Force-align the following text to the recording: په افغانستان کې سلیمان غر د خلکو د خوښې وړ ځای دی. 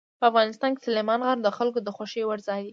په 0.19 0.25
افغانستان 0.31 0.69
کې 0.73 0.81
سلیمان 0.87 1.19
غر 1.27 1.37
د 1.43 1.49
خلکو 1.57 1.79
د 1.83 1.89
خوښې 1.95 2.21
وړ 2.25 2.39
ځای 2.49 2.59
دی. 2.65 2.69